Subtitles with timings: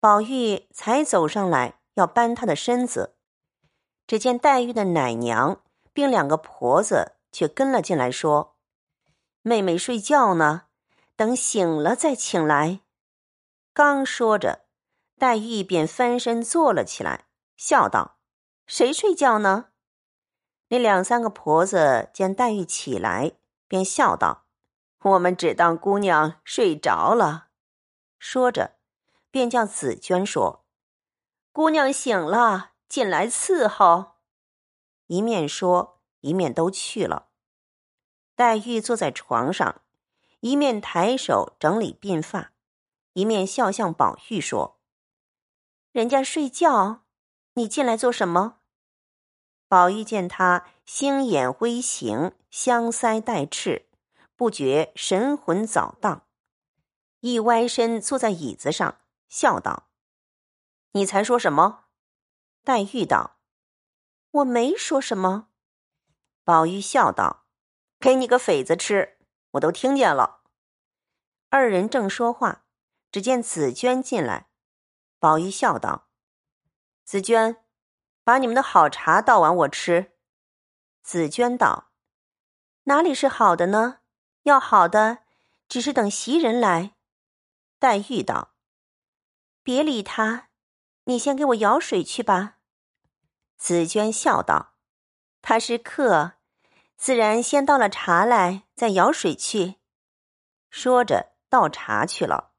[0.00, 3.16] 宝玉才走上来要搬他的身子，
[4.06, 8.56] 只见黛玉的奶娘并两个婆子却跟了进来，说
[9.42, 10.62] ：“妹妹睡觉呢，
[11.16, 12.80] 等醒了再请来。”
[13.74, 14.64] 刚说着，
[15.18, 17.26] 黛玉便翻身坐了起来，
[17.58, 18.16] 笑道
[18.66, 19.66] ：“谁睡觉呢？”
[20.68, 23.32] 那两三个婆子见黛玉起来，
[23.68, 24.46] 便笑道
[25.04, 27.48] ：“我们只当姑娘睡着了。”
[28.18, 28.76] 说着，
[29.30, 30.64] 便叫紫娟说
[31.52, 34.16] ：“姑娘醒了，进来伺候。”
[35.08, 37.28] 一面说，一面都去了。
[38.34, 39.82] 黛玉坐在床上，
[40.40, 42.52] 一面抬手整理鬓发，
[43.12, 44.80] 一面笑向宝玉说
[45.92, 47.02] ：“人家睡觉，
[47.54, 48.58] 你进来做什么？”
[49.68, 53.88] 宝玉见他星眼微行，香腮带赤，
[54.34, 56.26] 不觉神魂早荡，
[57.20, 58.98] 一歪身坐在椅子上，
[59.30, 59.88] 笑道
[60.92, 61.86] ：“你才说什么？”
[62.62, 63.38] 黛玉道
[64.30, 65.48] ：“我没说什么。”
[66.44, 67.46] 宝玉笑道
[67.98, 69.16] ：“给你个匪子吃，
[69.52, 70.42] 我都听见了。”
[71.48, 72.66] 二人正说话，
[73.10, 74.50] 只见紫娟进来，
[75.18, 76.10] 宝玉笑道
[77.06, 77.64] ：“紫娟。”
[78.22, 80.12] 把你们的好茶倒碗我吃。
[81.02, 81.90] 紫娟道
[82.84, 84.00] ：“哪里是好的呢？
[84.42, 85.24] 要好的，
[85.66, 86.94] 只是等袭人来。”
[87.80, 88.54] 黛玉道
[89.70, 90.48] ：“别理他，
[91.04, 92.56] 你先给我舀水去吧。”
[93.56, 94.74] 紫娟笑道
[95.42, 96.32] ：“他是客，
[96.96, 99.76] 自然先倒了茶来，再舀水去。”
[100.70, 102.50] 说着倒茶去了。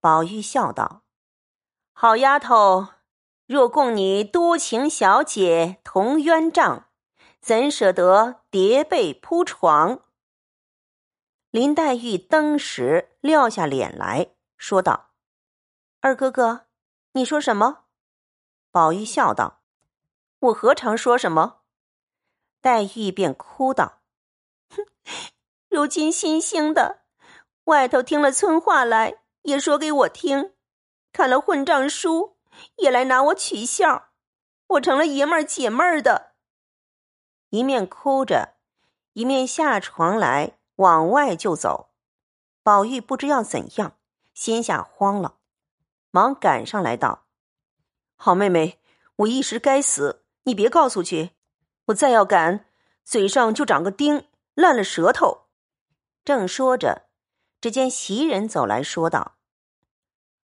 [0.00, 1.00] 宝玉笑道
[1.94, 2.88] ：“好丫头。”
[3.48, 6.90] 若供你多情小姐同鸳帐，
[7.40, 10.02] 怎舍得叠被铺床？
[11.50, 15.07] 林黛玉登时撂下脸来说道
[16.08, 16.64] ：“二哥哥，
[17.12, 17.84] 你说什么？”
[18.72, 19.60] 宝玉笑道
[20.40, 21.60] ：“我何尝说什么？”
[22.62, 24.00] 黛玉便哭道
[24.74, 24.86] ：“哼，
[25.68, 27.02] 如今新兴的，
[27.64, 30.54] 外头听了村话来，也说给我听，
[31.12, 32.38] 看了混账书。”
[32.76, 34.08] 也来拿我取笑，
[34.66, 36.32] 我成了爷们儿解闷儿的。
[37.50, 38.56] 一面哭着，
[39.12, 41.90] 一面下床来往外就走。
[42.64, 43.96] 宝玉不知要怎样，
[44.34, 45.37] 心下慌了，
[46.10, 47.26] 忙赶上来道
[48.16, 48.80] ：“好妹妹，
[49.16, 51.30] 我一时该死，你别告诉去。
[51.86, 52.66] 我再要赶，
[53.04, 55.46] 嘴上就长个钉，烂了舌头。”
[56.24, 57.08] 正说着，
[57.60, 59.36] 只见袭人走来说道：“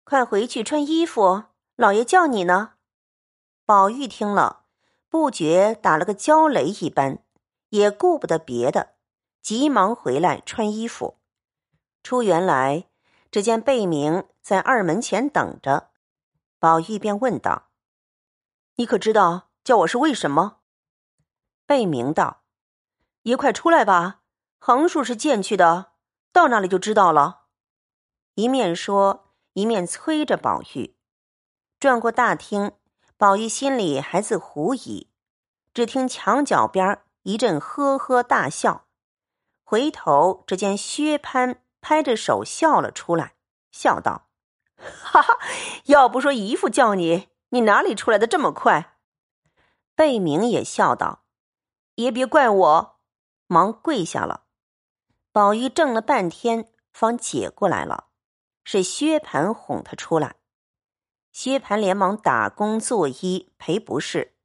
[0.04, 2.74] 快回去穿衣服。”老爷叫你呢，
[3.66, 4.66] 宝玉听了，
[5.10, 7.24] 不觉打了个焦雷一般，
[7.70, 8.94] 也顾不得别的，
[9.42, 11.18] 急忙回来穿衣服。
[12.04, 12.90] 出园来，
[13.34, 15.90] 只见贝明在二门前等着，
[16.60, 17.72] 宝玉便问道
[18.78, 20.60] ：“你可知道叫我是为什么？”
[21.66, 22.44] 贝明道
[23.24, 24.22] ：“爷快出来吧，
[24.60, 25.94] 横竖是见去的，
[26.32, 27.46] 到那里就知道了。”
[28.36, 30.96] 一面说，一面催着宝玉。
[31.80, 32.74] 转过大厅，
[33.18, 35.10] 宝玉心里还自狐疑，
[35.74, 38.86] 只听墙角边一阵呵呵大笑，
[39.64, 43.36] 回头只见薛蟠拍着手笑了出来，
[43.70, 44.30] 笑道
[44.80, 45.38] ：“哈哈，
[45.86, 48.98] 要不说姨父叫你，你哪里出来的这么快？”
[49.94, 51.26] 贝明也笑道
[51.96, 53.00] ：“爷别怪我。”
[53.48, 54.46] 忙跪下了。
[55.34, 58.06] 宝玉怔了半天，方解过来了，
[58.64, 60.38] 是薛蟠哄他出来。
[61.34, 64.36] 薛蟠连忙打工作揖赔不是，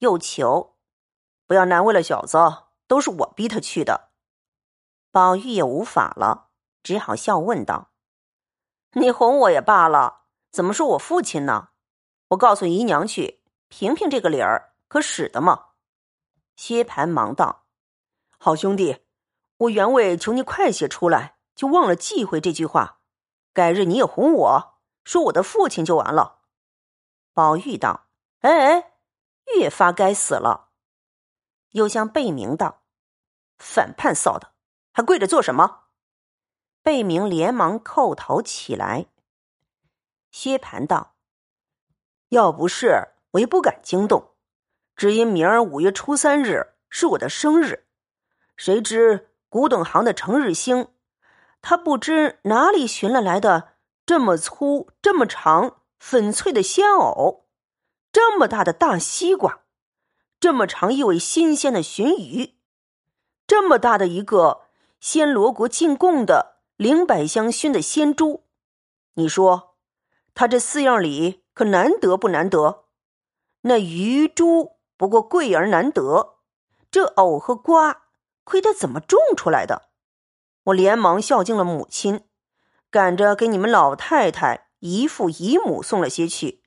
[0.00, 0.76] 又求
[1.46, 2.36] 不要难为了小子，
[2.86, 4.10] 都是我逼他去的。
[5.10, 6.43] 宝玉也无法了，
[6.84, 7.90] 只好笑问道
[8.92, 11.70] ：“你哄我也罢了，怎么说我父亲呢？
[12.28, 15.70] 我告诉姨娘去评评这个理儿，可使得吗？”
[16.54, 17.64] 薛蟠忙道
[18.38, 19.04] ：“好兄弟，
[19.56, 23.00] 我原为求你快些出来，就忘了忌讳这句话。
[23.52, 24.74] 改日你也哄我。”
[25.04, 26.40] 说我的父亲就完了。
[27.34, 28.06] 宝玉道
[28.40, 28.92] ：“哎哎，
[29.56, 30.70] 越发该死了。”
[31.72, 32.84] 又向贝明道
[33.58, 34.52] ：“反叛臊的，
[34.92, 35.83] 还跪着做什么？”
[36.84, 39.06] 贝明连忙叩头起来。
[40.30, 41.16] 薛蟠道
[42.30, 44.34] ：“要不是我也不敢惊动，
[44.94, 47.86] 只因明儿五月初三日是我的生日，
[48.56, 50.88] 谁知古董行的程日兴，
[51.60, 53.70] 他不知哪里寻了来的。”
[54.06, 57.46] 这么粗、这么长、粉脆的鲜藕，
[58.12, 59.62] 这么大的大西瓜，
[60.38, 62.58] 这么长一尾新鲜的鲟鱼，
[63.46, 64.66] 这么大的一个
[65.00, 68.42] 暹罗国进贡的灵柏香熏的鲜猪，
[69.14, 69.76] 你说
[70.34, 72.86] 他这四样里可难得不难得？
[73.60, 76.38] 那鱼猪不过贵而难得，
[76.90, 78.08] 这藕和瓜
[78.42, 79.90] 亏他怎么种出来的？
[80.64, 82.24] 我连忙孝敬了母亲，
[82.90, 86.64] 赶着给你们老太太、姨父、姨母送了些去。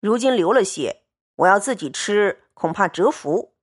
[0.00, 1.04] 如今留了些，
[1.36, 3.54] 我要自己吃，恐怕折福。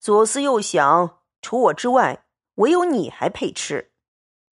[0.00, 2.24] 左思右想，除我之外，
[2.54, 3.91] 唯有你还配吃，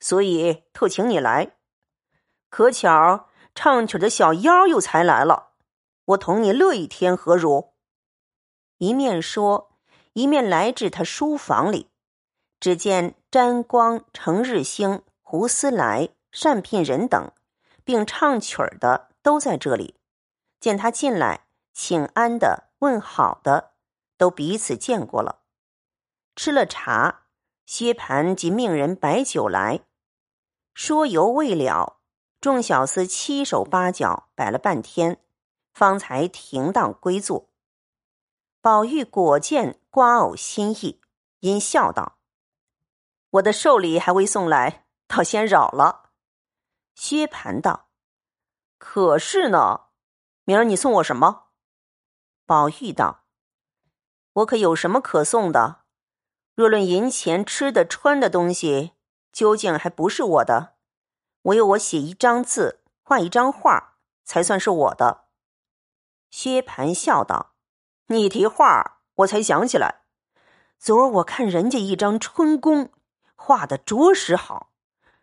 [0.01, 1.53] 所以特请你来。
[2.49, 5.51] 可巧唱曲的小妖又才来了，
[6.07, 7.75] 我同你乐一天何如？
[8.79, 9.77] 一面说，
[10.15, 11.91] 一面来至他书房里。
[12.59, 17.33] 只见沾光、程日兴、胡思来、单聘仁等，
[17.85, 19.95] 并唱曲儿的都在这里。
[20.59, 23.73] 见他进来，请安的、问好的，
[24.19, 25.41] 都彼此见过了。
[26.37, 27.23] 吃了茶，
[27.65, 29.81] 薛蟠即命人摆酒来，
[30.75, 31.99] 说犹未了，
[32.41, 35.21] 众小厮七手八脚摆了半天，
[35.73, 37.49] 方才停当归坐。
[38.61, 41.01] 宝玉果见瓜藕心意，
[41.41, 42.19] 因笑道。
[43.31, 46.11] 我的寿礼还未送来，倒先扰了。
[46.95, 47.89] 薛蟠道
[48.77, 49.83] ：“可是呢，
[50.45, 51.45] 明儿你送我什么？”
[52.45, 53.25] 宝玉道
[54.35, 55.83] ：“我可有什么可送的？
[56.55, 58.93] 若论银钱、吃的、穿的东西，
[59.33, 60.75] 究竟还不是我的。
[61.43, 65.25] 唯有我写一张字、画一张画，才算是我的。”
[66.31, 67.55] 薛蟠笑道
[68.09, 70.03] ：“你提画，我才想起来，
[70.79, 72.91] 昨儿我看人家一张春宫。”
[73.43, 74.71] 画的着实好，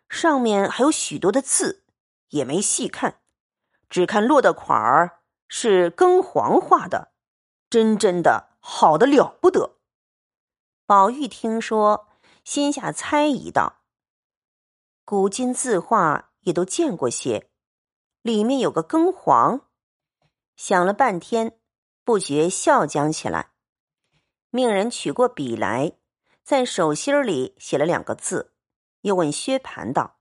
[0.08, 1.84] 上面还有许多的字，
[2.30, 3.20] 也没细看，
[3.88, 7.12] 只看落的款儿是庚黄画的，
[7.70, 9.76] 真真的好的了不得。
[10.84, 12.08] 宝玉听说，
[12.42, 13.76] 心下猜疑道
[15.10, 17.48] ：“古今字画也都见过些，
[18.20, 19.66] 里面有个庚黄。”
[20.54, 21.58] 想了半天，
[22.04, 23.52] 不觉笑将起来，
[24.50, 25.94] 命人取过笔来。
[26.42, 28.52] 在手心里写了两个字，
[29.00, 30.18] 又问薛蟠道：“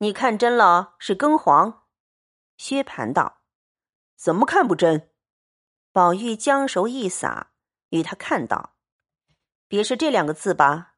[0.00, 1.86] 你看真了是庚黄？”
[2.56, 3.42] 薛蟠道
[4.16, 5.10] ：“怎么看不真？”
[5.92, 7.52] 宝玉将手一撒，
[7.90, 8.76] 与他看到
[9.68, 10.94] ：“别是这两个字吧？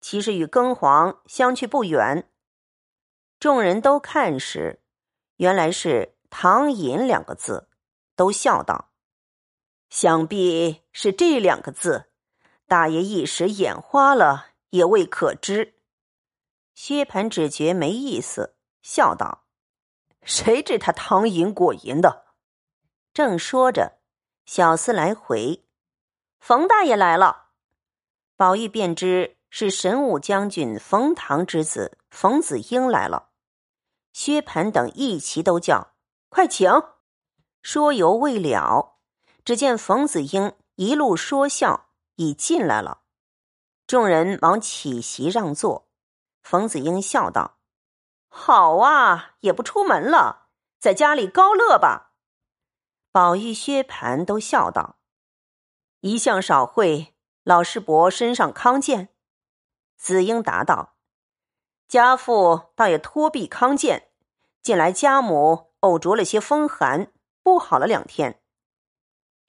[0.00, 2.30] 其实与庚黄相去不远。”
[3.40, 4.82] 众人都看时，
[5.36, 7.68] 原来是“唐寅”两个字，
[8.16, 8.90] 都笑道
[9.88, 12.10] ：“想必是这两个字。”
[12.66, 15.80] 大爷一时眼花了，也未可知。
[16.74, 19.46] 薛蟠只觉没意思，笑道
[20.22, 22.26] ：“谁知他唐寅果寅的？”
[23.14, 24.00] 正说着，
[24.44, 25.64] 小厮来回，
[26.38, 27.52] 冯大爷来了。
[28.36, 33.30] 宝玉便知是神武将军冯唐之子冯子英来了。
[34.12, 35.94] 薛蟠等一齐都叫
[36.28, 36.70] ：“快请！”
[37.62, 38.98] 说犹未了，
[39.44, 41.86] 只见冯子英一路说笑。
[42.20, 43.02] 已进来了，
[43.86, 45.88] 众人忙起席让座。
[46.42, 47.60] 冯子英笑道
[48.26, 50.48] ：“好啊，也不出门了，
[50.80, 52.14] 在家里高乐吧。”
[53.12, 54.98] 宝玉、薛蟠都笑道
[56.02, 57.14] ：“一向少会，
[57.44, 59.10] 老师伯身上康健。”
[59.98, 60.94] 子英答道
[61.88, 64.10] ：“家父倒也托臂康健，
[64.62, 67.12] 近来家母偶着了些风寒，
[67.42, 68.40] 不好了两天。”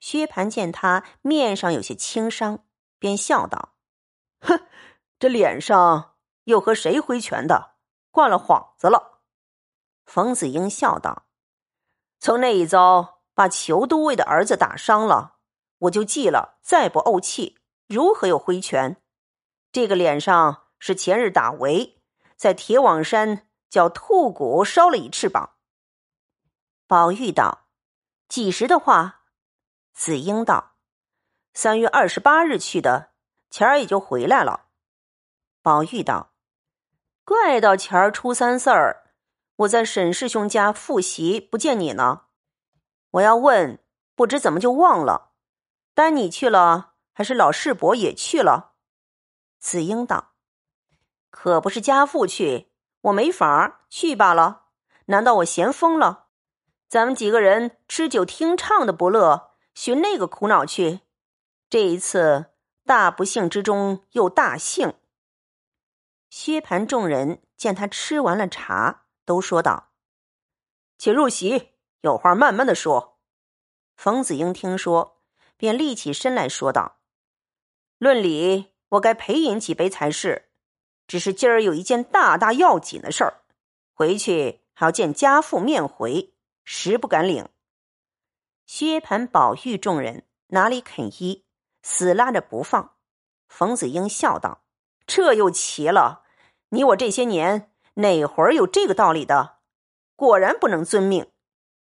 [0.00, 2.64] 薛蟠见他面上有些轻伤，
[2.98, 3.74] 便笑道
[4.40, 4.66] ：“哼，
[5.18, 7.76] 这脸上又和谁挥拳的？
[8.10, 9.20] 挂了幌子了。”
[10.04, 11.26] 冯子英笑道
[12.18, 15.36] ：“从那一遭把裘都尉的儿子打伤了，
[15.78, 18.99] 我就记了，再不怄气，如何又挥拳？
[19.72, 22.00] 这个脸上是前日打围，
[22.36, 25.56] 在铁网山叫兔骨烧了一翅膀。”
[26.88, 27.68] 宝玉道
[28.28, 29.22] ：“几时的话？”
[29.94, 30.72] 子英道
[31.54, 33.10] ：“三月二十八日去的，
[33.50, 34.66] 前儿也就回来了。”
[35.62, 36.32] 宝玉道
[37.24, 39.12] ：“怪到前儿初三四儿，
[39.56, 42.22] 我在沈师兄家复习，不见你呢。
[43.10, 43.78] 我要问，
[44.14, 45.32] 不知怎么就忘了。
[45.94, 48.68] 单你去了，还是老世伯也去了？”
[49.60, 50.32] 子英道
[51.30, 54.64] ：“可不是家父去，我没法儿去罢了。
[55.06, 56.26] 难道我闲疯了？
[56.88, 61.00] 咱们几个人吃酒听唱的不乐。”寻那个苦恼去，
[61.70, 62.46] 这一次
[62.84, 64.94] 大不幸之中又大幸。
[66.28, 69.92] 薛蟠众人见他吃完了茶，都说道
[70.98, 73.20] ：“且入席，有话慢慢的说。”
[73.96, 75.22] 冯子英听说，
[75.56, 76.98] 便立起身来说道
[77.96, 80.50] ：“论理，我该陪饮几杯才是，
[81.06, 83.42] 只是今儿有一件大大要紧的事儿，
[83.94, 87.48] 回去还要见家父面回，实不敢领。
[88.66, 91.44] 薛蟠、宝玉众人哪里肯依，
[91.82, 92.96] 死拉着不放。
[93.48, 94.62] 冯子英笑道
[95.06, 96.22] ：“这又奇了，
[96.68, 99.58] 你我这些年哪会儿有这个道理的？
[100.14, 101.30] 果然不能遵命。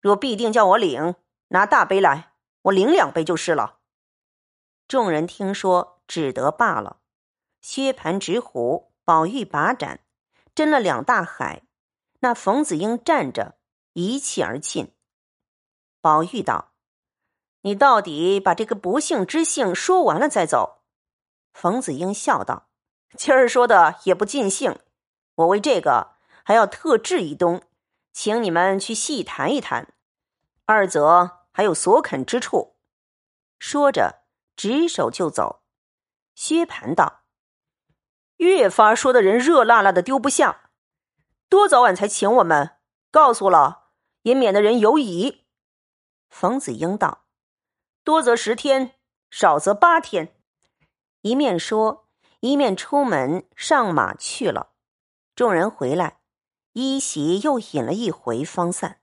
[0.00, 1.16] 若必定叫我领，
[1.48, 2.32] 拿大杯来，
[2.62, 3.78] 我领两杯就是了。”
[4.86, 6.96] 众人听说，只得罢了。
[7.60, 10.00] 薛蟠执壶，宝玉把盏，
[10.56, 11.62] 斟了两大海。
[12.18, 13.54] 那冯子英站着，
[13.92, 14.92] 一气而尽。
[16.00, 16.72] 宝玉道
[17.62, 20.82] ：“你到底把这个不幸之幸说完了再走。”
[21.54, 22.70] 冯子英笑道
[23.16, 24.80] ：“今儿说的也不尽兴，
[25.36, 27.62] 我为这个还要特制一东，
[28.12, 29.94] 请你们去细谈一谈。
[30.64, 32.74] 二则还有所肯之处。”
[33.60, 34.24] 说着，
[34.56, 35.62] 执手就走。
[36.40, 37.20] 薛蟠道
[38.40, 40.70] ：“越发说的人热辣辣的丢不下，
[41.50, 42.78] 多早晚才请我们？
[43.10, 43.90] 告诉了，
[44.22, 45.44] 也免得人犹疑。”
[46.30, 47.26] 冯子英道
[48.02, 48.94] ：“多则十天，
[49.30, 50.34] 少则八天。”
[51.20, 52.08] 一面说，
[52.40, 54.70] 一面出门上马去了。
[55.36, 56.20] 众人回来，
[56.72, 59.02] 依席又饮了一回，方散。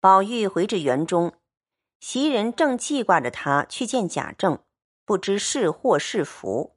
[0.00, 1.32] 宝玉回至园中，
[1.98, 4.62] 袭人正记挂着他去见贾政，
[5.10, 6.76] 不知是祸是福。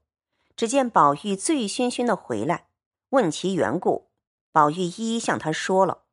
[0.56, 2.68] 只见宝玉醉醺醺的回来，
[3.10, 4.10] 问其缘故，
[4.52, 6.06] 宝玉一一向他说了。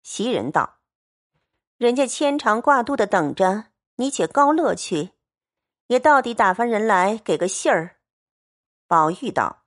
[0.00, 0.76] 袭人道
[1.76, 3.64] ：“人家牵肠挂肚的等着
[3.96, 5.14] 你，且高乐去。”
[5.88, 7.96] 也到底打发人来给个信儿。
[8.86, 9.64] 宝玉道：“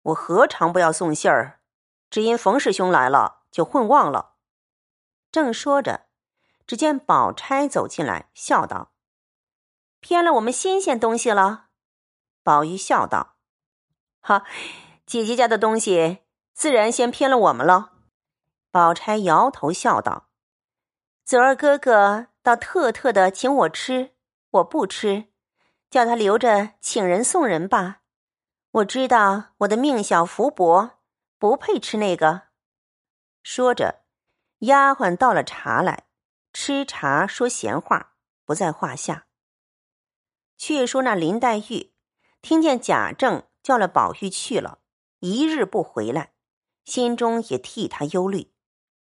[0.00, 1.60] 我何尝不要送信儿？
[2.08, 4.36] 只因冯师兄来了，就混忘了。”
[5.30, 6.06] 正说着，
[6.66, 8.92] 只见宝钗走进来，笑道
[10.00, 11.66] ：“偏了我们新鲜东西了。”
[12.44, 13.36] 宝玉笑道
[14.20, 14.44] ：“哈，
[15.06, 16.18] 姐姐家的东西，
[16.52, 17.92] 自然先偏了我们了。”
[18.70, 20.28] 宝钗摇头笑道
[21.24, 24.14] ：“昨儿哥哥倒特特的请我吃。”
[24.50, 25.26] 我不吃，
[25.90, 28.00] 叫他留着请人送人吧。
[28.70, 30.92] 我知道我的命小福薄，
[31.38, 32.44] 不配吃那个。
[33.42, 34.04] 说着，
[34.60, 36.04] 丫鬟倒了茶来，
[36.54, 38.14] 吃茶说闲话
[38.46, 39.26] 不在话下。
[40.58, 41.92] 却说那林黛玉
[42.42, 44.80] 听见贾政叫了宝玉去了，
[45.20, 46.32] 一日不回来，
[46.84, 48.52] 心中也替他忧虑。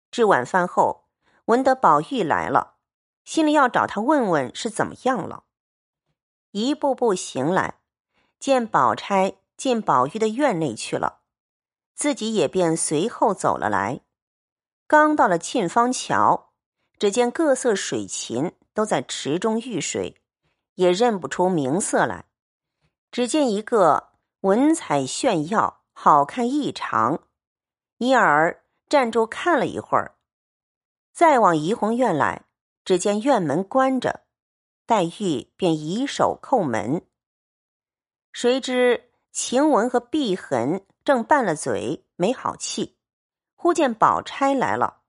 [0.10, 1.08] 至晚饭后，
[1.46, 2.76] 闻得宝玉来了。
[3.24, 5.44] 心里要找他问问是怎么样了，
[6.52, 7.80] 一步步行来，
[8.40, 11.20] 见宝钗进宝玉的院内去了，
[11.94, 14.02] 自己也便随后走了来。
[14.88, 16.52] 刚到了沁芳桥，
[16.98, 20.22] 只见各色水禽都在池中浴水，
[20.76, 22.26] 也认不出名色来。
[23.12, 24.12] 只见一个
[24.42, 27.24] 文采炫耀，好看异常，
[27.98, 30.16] 因而站住看了一会儿，
[31.12, 32.46] 再往怡红院来。
[32.84, 34.22] 只见院门关着，
[34.88, 37.06] 黛玉便以手叩门。
[38.32, 42.98] 谁知晴雯和碧痕正拌了嘴，没好气。
[43.56, 45.04] 忽见宝钗来了，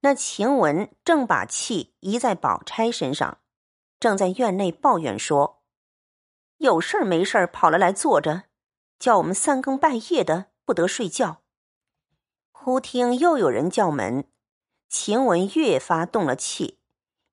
[0.00, 3.36] 那晴雯正把气移在宝钗身上，
[4.00, 5.62] 正在院内抱怨说
[6.58, 8.44] ：“有事儿没事儿跑了来坐着，
[8.98, 11.42] 叫我们三更半夜的不得睡觉。”
[12.50, 14.24] 忽听又有人叫门，
[14.88, 16.78] 晴雯越发动了气。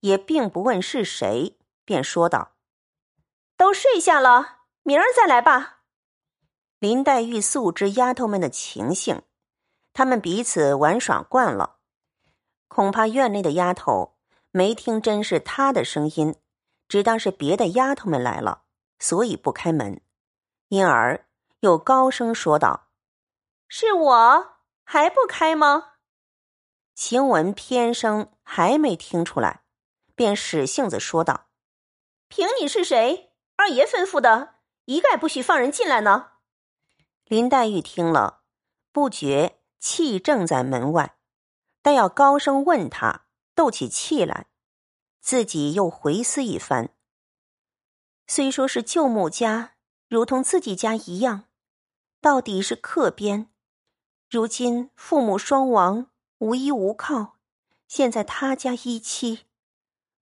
[0.01, 2.53] 也并不问是谁，便说道
[3.57, 5.81] ：“都睡下了，明儿再来吧。”
[6.77, 9.23] 林黛玉素知丫头们的情形，
[9.93, 11.77] 她们彼此玩耍惯了，
[12.67, 14.17] 恐怕院内的丫头
[14.51, 16.35] 没听真是她的声音，
[16.87, 18.63] 只当是别的丫头们来了，
[18.99, 20.01] 所以不开门，
[20.69, 21.27] 因而
[21.59, 22.89] 又高声说道
[23.67, 25.93] ：“是我还不开吗？”
[26.95, 29.63] 晴雯偏生还没听出来。
[30.15, 31.49] 便使性子说道
[32.27, 36.31] ：“凭你是谁，二爷吩咐的，一概不许放人进来呢。”
[37.25, 38.41] 林黛玉听了，
[38.91, 41.17] 不觉气正在门外，
[41.83, 44.47] 但要高声问他，斗起气来，
[45.27, 46.89] 自己又回思一番。
[48.27, 49.73] 虽说是舅母家，
[50.07, 51.49] 如同自己家一样，
[52.21, 53.49] 到底是客边。
[54.29, 57.39] 如今父母双亡，无依无靠，
[57.89, 59.39] 现在他家一妻。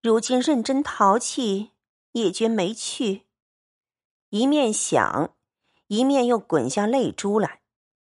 [0.02, 1.70] 如今认真淘气，
[2.10, 3.26] 也觉没趣。
[4.30, 5.36] 一面想，
[5.86, 7.62] 一面又滚下泪珠来。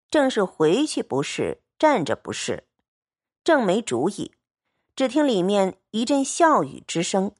[0.09, 2.69] 正是回去不是，站着不是，
[3.43, 4.34] 正没主意。
[4.95, 7.35] 只听里面一阵笑语之声，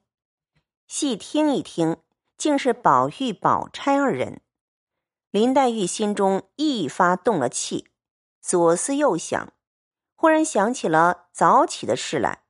[0.86, 1.96] 细听一听，
[2.36, 4.42] 竟是宝玉、宝钗二人。
[5.30, 7.88] 林黛玉心中一发动了气，
[8.42, 9.54] 左思右想，
[10.14, 12.42] 忽然想起了早起的事来，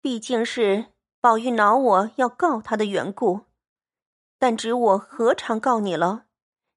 [0.00, 0.86] 毕竟是
[1.20, 3.42] 宝玉恼我要告他的缘故。
[4.38, 6.24] 但只我何尝告你了？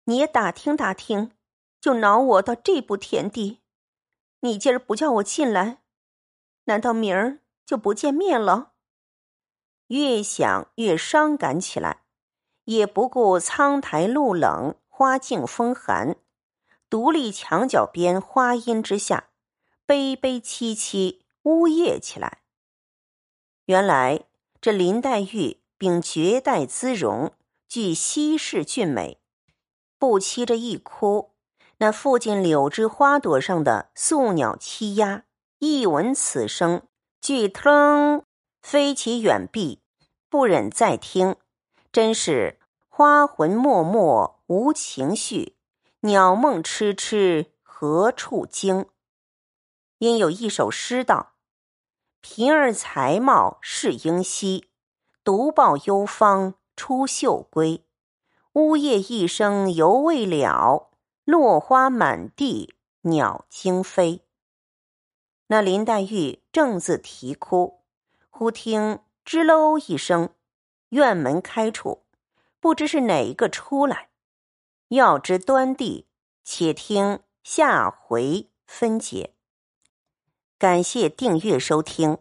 [0.04, 1.32] 你也打听打听，
[1.80, 3.62] 就恼我到这步田地。
[4.42, 5.82] 你今儿不叫我进来，
[6.68, 8.74] 难道明儿就不见面了？
[9.88, 12.04] 越想越伤感起来，
[12.66, 16.18] 也不顾苍苔露冷，花径风寒，
[16.90, 19.30] 独立墙角边花荫之下，
[19.86, 22.44] 悲悲戚戚呜咽起来。
[23.66, 24.26] 原来
[24.60, 27.34] 这林黛玉秉绝代姿容，
[27.70, 29.22] 具稀世俊美，
[29.98, 31.34] 不期这一哭，
[31.78, 35.24] 那附近柳枝花朵上的宿鸟栖鸦，
[35.60, 36.84] 一闻此声，
[37.20, 38.24] 俱腾。
[38.62, 39.82] 飞起远避，
[40.30, 41.36] 不忍再听，
[41.92, 45.56] 真是花魂脉脉无情绪，
[46.02, 48.86] 鸟梦痴痴何处惊？
[49.98, 51.34] 因有一首诗道
[52.22, 54.70] ：“平儿才貌是英稀，
[55.24, 57.84] 独抱幽芳出岫归。
[58.54, 60.92] 呜咽一声犹未了，
[61.24, 64.22] 落花满地鸟惊飞。”
[65.48, 67.82] 那林黛玉正自啼哭。
[68.30, 70.30] 忽听吱喽一声，
[70.90, 72.04] 院门开处，
[72.60, 74.10] 不知是哪一个出来。
[74.90, 76.08] 要知端地，
[76.44, 79.34] 且听下回分解。
[80.58, 82.18] 感谢订阅收听。